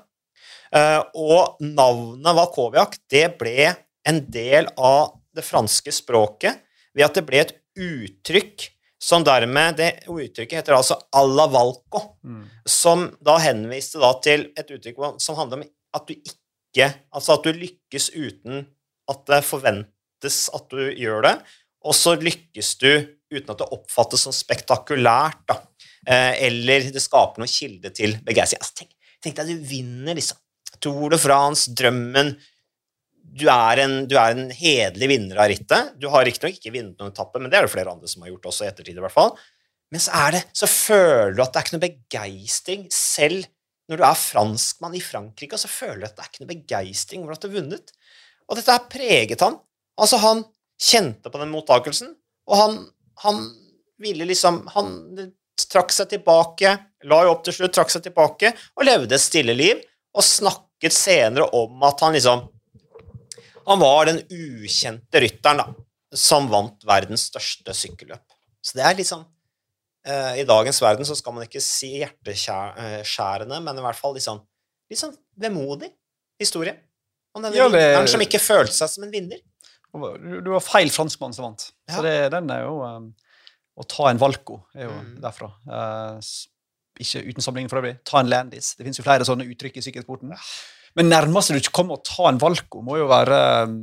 [0.76, 3.72] Eh, og navnet Valkoviak det ble
[4.06, 6.64] en del av det franske språket
[6.96, 8.72] ved at det ble et uttrykk
[9.06, 12.46] som dermed Det uttrykket heter altså alla valco, mm.
[12.66, 15.68] som da henviste da til et uttrykk som handler om
[16.00, 16.45] at du ikke
[16.84, 18.66] Altså at du lykkes uten
[19.12, 21.36] at det forventes at du gjør det
[21.86, 22.90] og så lykkes du
[23.36, 25.60] uten at det oppfattes som spektakulært, da.
[26.06, 28.62] Eh, eller det skaper noen kilde til begeistring.
[28.62, 30.42] Altså, tenk, tenk, deg, du vinner, liksom.
[30.84, 32.36] Tour de France, drømmen
[33.36, 35.96] du er, en, du en hederlig vinner av rittet.
[36.00, 38.32] Du har riktignok ikke vunnet noen etappe, men det er det flere andre som har
[38.32, 38.96] gjort også i ettertid.
[38.96, 39.34] i hvert fall.
[39.92, 42.86] Men så, er det, så føler du at det er ikke noe begeistring.
[42.96, 43.50] Selv
[43.90, 47.26] når du er franskmann i Frankrike, så føler du at det er ikke noe begeistring
[47.26, 47.94] over at du har vunnet.
[48.50, 49.60] Og dette har preget han.
[50.02, 50.44] Altså, han
[50.82, 52.12] kjente på den mottakelsen,
[52.50, 52.80] og han,
[53.24, 53.46] han
[54.02, 54.90] ville liksom Han
[55.72, 56.74] trakk seg tilbake,
[57.08, 59.80] la jo opp til slutt, trakk seg tilbake og levde et stille liv,
[60.16, 62.44] og snakket senere om at han liksom
[63.66, 65.70] Han var den ukjente rytteren da,
[66.14, 68.22] som vant verdens største sykkelløp.
[68.62, 69.35] Så det er liksom uh,
[70.06, 74.38] I dagens verden så skal man ikke si hjerteskjærende, men i hvert fall liksom,
[74.92, 75.90] liksom vemodig
[76.38, 76.76] historie
[77.36, 77.84] om denne ja, det...
[78.12, 79.42] som ikke følte seg som en vinner.
[79.96, 81.70] Du var feil franskmann som vant.
[81.88, 81.98] Ja.
[81.98, 83.10] Så det, den er jo um,
[83.76, 85.12] Å ta en Valco er jo mm.
[85.24, 85.50] derfra.
[85.68, 86.20] Uh,
[87.00, 87.98] ikke uten sammenligning for øvrig.
[88.08, 88.74] Ta en Landis.
[88.76, 90.32] Det finnes jo flere sånne uttrykk i sykkelsporten.
[90.96, 93.80] Men nærmeste du kommer å ta en Valco, må jo være um,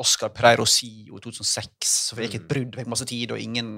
[0.00, 1.92] Oscar Pereiro Sio 2006.
[2.10, 2.50] Så det gikk et mm.
[2.52, 3.74] brudd, fikk masse tid, og ingen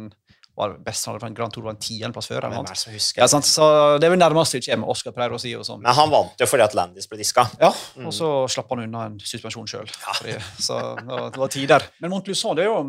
[0.57, 2.47] var best han Grand Tour var en tiendeplass før.
[2.47, 3.45] eller er det som ja, sant?
[3.45, 3.67] Så
[4.01, 4.89] Det er vel nærmest vi kommer.
[4.95, 5.63] Oscar Pereiro Sio.
[5.67, 5.83] Sånn.
[5.85, 7.45] Men han vant jo fordi at Landis ble diska.
[7.61, 8.07] Ja, mm.
[8.09, 9.91] og så slapp han unna en suspensjon sjøl.
[10.25, 10.41] Ja.
[10.57, 11.85] Så det var tider.
[12.01, 12.81] Men Montluçon det er jo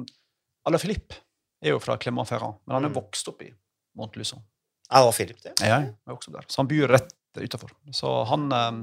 [0.67, 1.19] Alain Philippe
[1.63, 2.97] er jo fra Clement Ferrand, men han er mm.
[2.99, 3.51] vokst opp i
[3.97, 4.41] Montluçon.
[4.87, 5.53] Ja, det var Philippe, det?
[5.67, 6.47] Ja, jeg vokst opp der.
[6.51, 7.71] Så han bor rett utafor.
[7.93, 8.81] Så han um,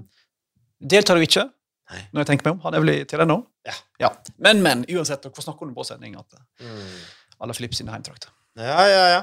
[0.79, 1.49] deltar jo ikke,
[1.93, 2.01] Nei.
[2.13, 2.63] når jeg tenker meg om.
[2.67, 3.39] Han er vel til det nå?
[3.69, 3.77] Ja.
[4.05, 4.11] ja.
[4.37, 6.97] Men, men, uansett, dere snakker om det på sending at mm.
[7.45, 8.33] Alain Philippe sine heimtrakter.
[8.55, 9.23] Ja, ja, ja.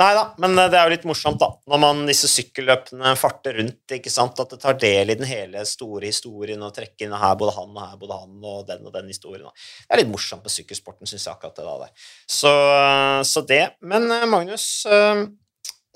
[0.00, 3.58] Nei da, men eh, det er jo litt morsomt, da, når man disse sykkelløpene farter
[3.58, 3.96] rundt.
[3.96, 7.36] ikke sant, At det tar del i den hele store historien og trekker inn her
[7.40, 9.44] både han og her både han og den og den historien.
[9.48, 9.52] Da.
[9.82, 12.08] Det er litt morsomt på sykkelsporten, syns jeg, akkurat det der.
[12.24, 13.64] Så, eh, så, det.
[13.82, 14.68] Men eh, Magnus,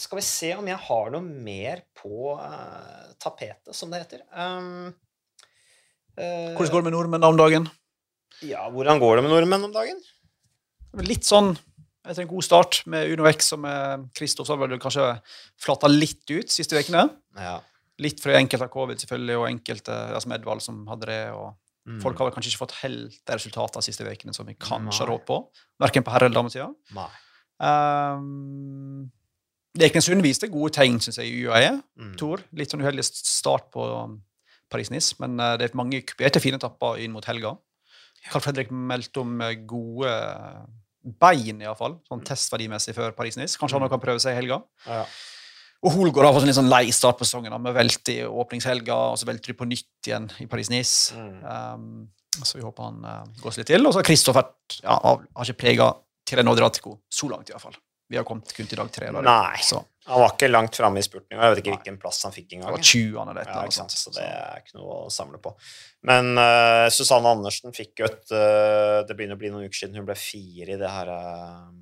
[0.05, 2.35] skal vi se om jeg har noe mer på
[3.23, 4.25] tapetet, som det heter.
[4.35, 4.90] Um,
[6.18, 7.68] hvordan går det med nordmenn om dagen?
[8.44, 10.03] Ja, hvordan går det med nordmenn om dagen?
[11.07, 11.55] Litt sånn
[12.05, 15.07] etter en god start med Uno X og med Kristoff, så har det kanskje
[15.61, 17.07] flata litt ut siste ukene.
[17.38, 17.59] Ja.
[18.03, 21.21] Litt fordi enkelte har covid, selvfølgelig, og enkelte ja, som Edvald, som hadde det.
[21.33, 21.55] og
[21.88, 22.01] mm.
[22.03, 25.05] Folk har vel kanskje ikke fått helt de resultatene de siste ukene som vi kanskje
[25.05, 25.40] har håpet på.
[25.85, 26.71] Verken på herre- eller damesida.
[27.62, 29.11] Um,
[29.79, 31.77] Leknessund viste gode tegn synes jeg, i UAE.
[31.99, 32.14] Mm.
[32.21, 32.45] Tor.
[32.55, 33.87] Litt sånn uheldig start på
[34.73, 37.57] Paris-Nice, men uh, det er mange kuperte fine etapper inn mot helga.
[38.29, 40.11] Carl Fredrik meldte om uh, gode
[41.05, 41.99] bein, iallfall.
[42.09, 42.27] Sånn mm.
[42.31, 43.59] testverdimessig før Paris-Nice.
[43.61, 43.93] Kanskje han mm.
[43.93, 44.61] kan prøve seg i helga.
[44.88, 45.05] Ja.
[45.85, 48.97] Og Holgaard har fått en litt sånn lei start på sesongen, med velt i åpningshelga,
[49.12, 51.19] og så velter de på nytt igjen i Paris-Nice.
[51.19, 51.43] Mm.
[51.45, 53.85] Um, så vi håper han uh, går seg litt til.
[53.85, 54.47] Og så har Kristoffer
[54.81, 55.90] ja, har ikke prega
[56.25, 57.77] Tireno Dratico så langt, i hvert fall.
[58.09, 59.11] Vi har kommet kun til dag tre.
[59.11, 59.27] Eller?
[59.27, 59.61] Nei.
[59.64, 61.33] Så Han var ikke langt framme i spurten.
[61.33, 61.79] Jeg vet ikke Nei.
[61.79, 62.75] hvilken plass han fikk engang.
[62.75, 63.95] var 20 eller et Ja, ikke sant?
[63.97, 65.55] Så det er ikke noe å samle på.
[66.05, 69.97] Men uh, Susanne Andersen fikk jo et uh, Det begynner å bli noen uker siden
[69.97, 71.73] hun ble fire i det her uh,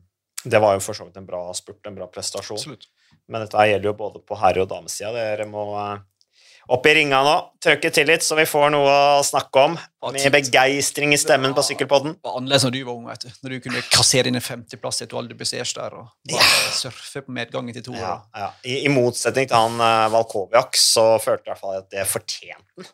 [0.45, 2.61] Det var jo for så vidt en bra spurt, en bra prestasjon.
[2.61, 2.87] Absolutt.
[3.27, 5.11] Men dette gjelder jo både på herre- og damesida.
[5.17, 5.99] Dere må uh,
[6.69, 9.75] opp i ringa nå, trykke til litt, så vi får noe å snakke om.
[10.15, 12.15] Med begeistring i stemmen på sykkelpodden.
[12.19, 13.33] Det var annerledes når du var ung, vet du.
[13.43, 16.47] Når du kunne kassere inn en femteplass i et Val de Bessers der og bare
[16.79, 18.53] surfe på medgangen til to Ja, ja.
[18.63, 22.07] I, I motsetning til han uh, Valkoviak, så følte jeg i hvert fall at det
[22.11, 22.91] fortjente den.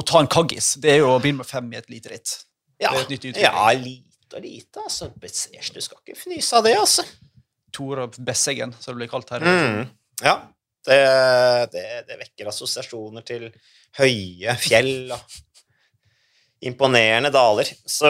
[0.00, 2.36] Å ta en kaggis, det er jo å begynne med fem i et lite ritt.
[2.80, 3.42] Ja, Det er et nytt uttrykk.
[3.44, 5.10] ja lite og lite, altså.
[5.20, 7.04] Bessers, du skal ikke fnyse av det, altså.
[7.74, 9.44] Tore Besseggen, som det blir kalt her.
[9.44, 9.90] Mm.
[10.24, 10.36] Ja.
[10.86, 11.00] Det,
[11.74, 13.48] det, det vekker assosiasjoner til
[13.98, 15.40] høye fjell og
[16.64, 17.68] imponerende daler.
[17.88, 18.08] Så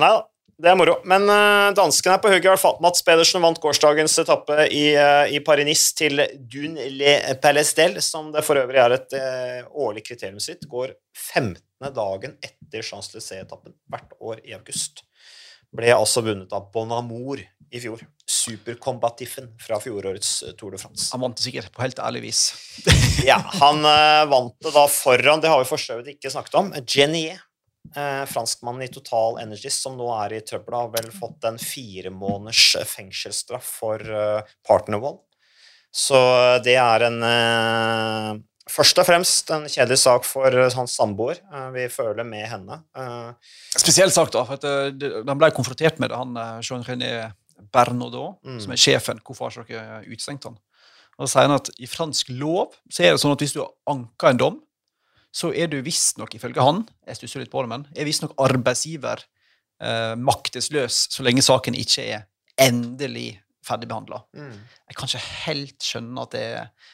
[0.00, 0.20] nei da,
[0.60, 0.96] det er moro.
[1.08, 2.78] Men uh, danskene er på hugget i hvert fall.
[2.84, 8.44] Mats Pedersen vant gårsdagens etappe i, uh, i Paris-Nice til Dun Le Palestel, som det
[8.46, 10.66] for øvrig er et uh, årlig kriterium sitt.
[10.68, 11.56] Går 15.
[11.96, 15.04] dagen etter Champs-Élysées-etappen hvert år i august.
[15.76, 18.02] Ble altså vunnet av Bonamour i fjor.
[18.26, 21.10] Supercombatiffen fra fjorårets eh, Tour de France.
[21.14, 22.42] Han vant det sikkert på helt ærlig vis.
[23.28, 26.58] Ja, han eh, vant det da foran, det har vi for så vidt ikke snakket
[26.58, 27.38] om, Genier.
[27.96, 32.12] Eh, franskmannen i Total Energies, som nå er i trøbbel, har vel fått en fire
[32.14, 35.22] måneders fengselsstraff for eh, partnervold.
[35.90, 40.92] Så eh, det er en eh, Først og fremst en kjedelig sak for eh, hans
[40.98, 41.40] samboer.
[41.52, 42.80] Eh, vi føler med henne.
[43.72, 47.12] Spesiell Spesielt sagt, da, for at eh, ble konfrontert med det, han eh, Jean-René
[47.72, 48.60] Bernaudot, Mm.
[48.62, 49.20] som er sjefen.
[49.24, 50.56] Hvorfor har dere utestengt han?
[51.18, 53.60] Og så sier han at i fransk lov så er det sånn at hvis du
[53.60, 54.60] har anka en dom,
[55.32, 59.20] så er du visstnok, ifølge han, jeg stusser litt på det, men er visstnok arbeidsgiver
[59.82, 62.24] eh, maktesløs så lenge saken ikke er
[62.58, 63.34] endelig
[63.66, 64.22] ferdigbehandla.
[64.36, 64.60] mm.
[64.90, 66.46] Jeg kan ikke helt skjønne at det,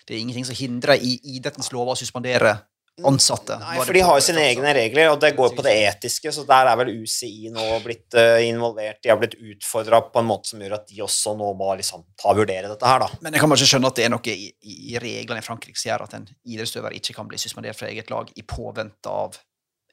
[0.07, 2.57] det er ingenting som hindrer i idrettens lover å suspendere
[3.05, 3.59] ansatte.
[3.61, 6.47] Nei, for de har jo sine egne regler, og det går på det etiske, så
[6.49, 9.03] der er vel UCI nå blitt eh, involvert.
[9.05, 12.07] De har blitt utfordra på en måte som gjør at de også nå må liksom
[12.17, 13.11] ta og vurdere dette her, da.
[13.21, 14.49] Men jeg kan bare ikke skjønne at det er noe i,
[14.95, 18.13] i reglene i Frankrike som gjør at en idrettsutøver ikke kan bli suspendert fra eget
[18.13, 19.37] lag i påvente av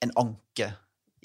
[0.04, 0.72] en anke.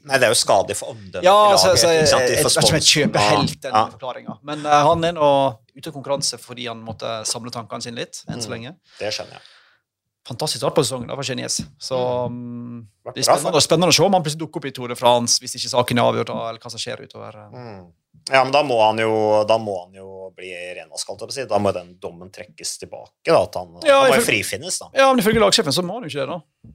[0.09, 2.73] Nei, det er jo skadelig for omdømmet Ja, altså, altså, jeg, jeg, jeg, vet ikke
[2.73, 3.85] om jeg kjøper helt den ja.
[3.93, 4.39] forklaringa.
[4.51, 5.31] Men uh, han er nå
[5.77, 8.55] ute av konkurranse fordi han måtte samle tankene sine litt, enn så Mm.
[8.57, 8.75] lenge.
[8.99, 9.47] Det skjønner jeg.
[10.29, 11.61] Fantastisk start på sesongen da, for Genies.
[11.81, 11.97] Så
[12.29, 12.83] um,
[13.15, 15.39] det er spennende, spennende å se om han plutselig dukker opp i Tour de France
[15.41, 17.39] hvis ikke saken er avgjort, eller hva som skjer utover.
[17.47, 17.55] eh.
[17.55, 17.87] Mm.
[18.29, 19.13] Ja, men da må han jo,
[19.63, 21.47] må han jo bli renvaska, holdt jeg på å si.
[21.49, 23.41] Da må den dommen trekkes tilbake, da.
[23.47, 24.91] At han, Ja, han må frifinnes, da.
[24.99, 26.75] Ja, men ifølge lagsjefen så må han jo ikke det, da.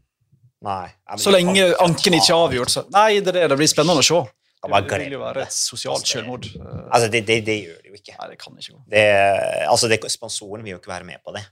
[0.64, 0.88] Nei.
[1.20, 2.72] Så lenge anken ikke er avgjort.
[2.72, 2.86] Så.
[2.94, 3.44] Nei, det det.
[3.52, 4.22] Det blir spennende å se.
[4.64, 6.48] Det vil jo være et sosialt selvmord.
[6.56, 8.16] Altså, det, det, det gjør de jo ikke.
[8.16, 8.80] Nei, det kan ikke gå.
[8.94, 9.04] Det,
[9.68, 11.44] altså det, sponsoren vil jo ikke være med på det.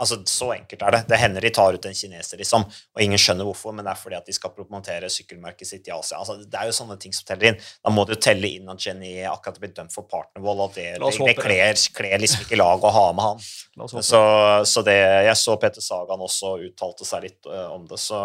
[0.00, 1.00] Altså, Så enkelt er det.
[1.10, 4.00] Det hender de tar ut en kineser, liksom, og ingen skjønner hvorfor, men det er
[4.00, 6.18] fordi at de skal promotere sykkelmerket sitt i Asia.
[6.22, 7.60] Altså, det er jo sånne ting som teller inn.
[7.84, 10.88] Da må du telle inn at Jenny akkurat er blitt dømt for partnervold, og det,
[11.02, 13.46] det, det kler, kler liksom ikke laget å ha med han.
[14.10, 14.20] Så,
[14.68, 18.20] så det, jeg så Peter Sagan også uttalte seg litt uh, om det, så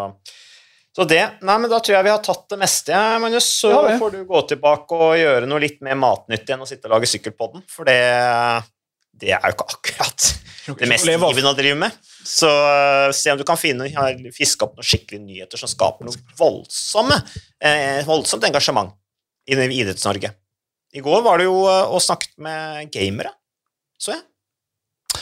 [0.95, 2.93] så det, nei, men Da tror jeg vi har tatt det meste.
[2.95, 6.63] Ja, Magnus, så Ja, får du gå tilbake og gjøre noe litt mer matnyttig enn
[6.63, 7.65] å sitte og lage sykkelpodden.
[7.67, 7.99] For det,
[9.21, 10.27] det er jo ikke akkurat
[10.79, 11.97] det mest givende å drive med.
[12.25, 13.87] Så øh, se om du kan finne,
[14.33, 17.19] fiske opp noen skikkelige nyheter som skaper noe voldsomme,
[17.61, 18.95] eh, voldsomt engasjement
[19.45, 20.31] i Idretts-Norge.
[20.95, 23.33] I går var det jo og snakket med gamere,
[24.01, 24.23] så jeg.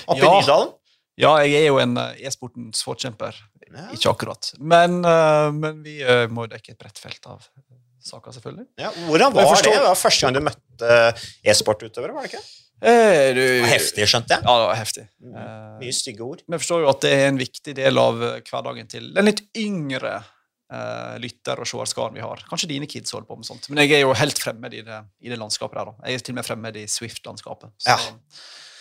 [0.07, 0.29] Oppe Ja.
[0.31, 0.71] i Nydalen.
[1.19, 3.35] Ja, jeg er jo en eh, e-sportens forkjemper.
[3.73, 3.87] Ja.
[3.93, 4.51] Ikke akkurat.
[4.59, 8.67] Men, eh, men vi eh, må dekke et bredt felt av eh, saker, selvfølgelig.
[8.81, 9.63] Ja, hvordan var det?
[9.67, 10.97] Det var første gang du møtte
[11.43, 12.43] e-sportutøvere, var det ikke?
[12.83, 14.43] Eh, du, heftig, skjønte jeg.
[14.43, 15.03] Ja, det var heftig.
[15.23, 15.35] Mm.
[15.39, 16.41] Eh, Mye stygge ord.
[16.47, 19.29] Men jeg forstår jo at det er en viktig del av eh, hverdagen til den
[19.29, 22.43] litt yngre eh, lytter- og seerskaren vi har.
[22.49, 23.69] Kanskje dine kids holder på med sånt.
[23.71, 25.93] Men jeg er jo helt fremmed i det, i det landskapet der.
[25.93, 26.09] da.
[26.11, 27.71] Jeg er til og med fremmed i Swift-landskapet.
[27.87, 27.97] Ja.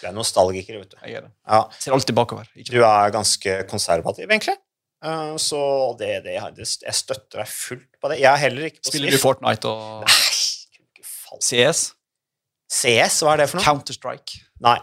[0.02, 0.98] Du er nostalgiker, vet du.
[1.04, 1.32] jeg er det.
[1.46, 2.48] Ja, Ser alltid bakover.
[2.58, 4.56] Ikke du er ganske konservativ, egentlig.
[5.04, 5.62] Eh, Så
[6.02, 8.18] det, det, jeg støtter deg fullt på det.
[8.24, 10.18] Jeg er heller ikke på Spiller du Fortnite og Nei.
[11.42, 11.92] CS?
[12.72, 13.66] CS, hva er det for noe?
[13.66, 14.42] Counter-Strike?
[14.64, 14.78] Nei.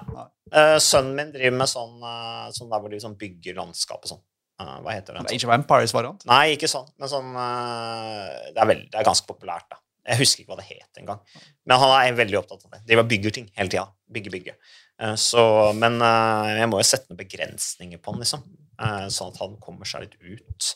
[0.54, 4.12] Eh, Sønnen min driver med sånn, uh, sånn der hvor de sånn bygger landskap og
[4.12, 4.24] sånn.
[4.60, 5.24] Uh, Hva heter det?
[5.32, 6.26] Age of Empires-variant?
[6.30, 9.80] Nei, ikke sånn, men sånn det, er veldig, det er ganske populært, da.
[10.10, 11.20] Jeg husker ikke hva det het engang.
[11.70, 12.82] Men han er veldig opptatt av det.
[12.90, 13.86] De bygger ting hele tida.
[14.10, 14.56] Bygge, bygge.
[15.22, 15.44] Så,
[15.78, 18.46] men jeg må jo sette noen begrensninger på han, liksom.
[19.14, 20.72] Sånn at han kommer seg litt ut.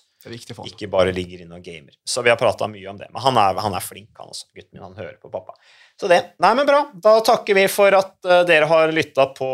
[0.69, 1.95] Ikke bare ligger inne og gamer.
[2.06, 3.10] Så vi har prata mye om det.
[3.12, 4.52] Men han er, han er flink, han også.
[4.56, 5.58] Gutten min, han hører på pappa.
[6.04, 6.20] Så det.
[6.44, 6.82] Nei, men bra.
[7.00, 9.48] Da takker vi for at uh, dere har lytta på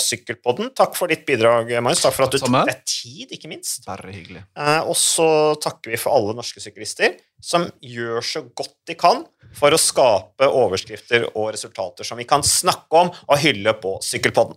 [0.00, 0.70] Sykkelpodden.
[0.72, 2.00] Takk for ditt bidrag, Magnus.
[2.00, 3.84] Takk for at du tok deg tid, ikke minst.
[3.84, 4.46] Bare hyggelig.
[4.56, 5.26] Uh, og så
[5.60, 9.20] takker vi for alle norske syklister som gjør så godt de kan
[9.56, 14.56] for å skape overskrifter og resultater som vi kan snakke om og hylle på Sykkelpodden.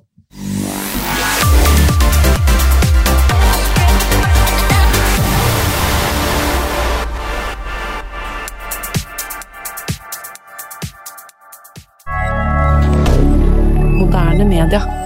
[14.54, 15.03] 哎呀，